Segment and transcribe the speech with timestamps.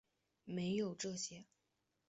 [0.45, 1.45] 没有这些